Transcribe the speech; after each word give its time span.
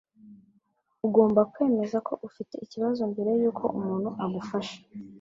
Ugomba 1.07 1.41
kwemeza 1.51 1.97
ko 2.07 2.13
ufite 2.27 2.55
ikibazo 2.65 3.01
mbere 3.11 3.31
yuko 3.41 3.63
umuntu 3.79 4.09
agufasha. 4.23 4.77